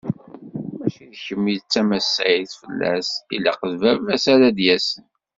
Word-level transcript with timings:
Mačči 0.77 1.05
d 1.11 1.21
kemm 1.23 1.45
i 1.53 1.55
d 1.61 1.63
tamassayt 1.71 2.51
fell-as, 2.61 3.09
ilaq 3.35 3.59
d 3.71 3.73
baba-s 3.81 4.25
ara 4.33 4.49
d-yasen. 4.57 5.03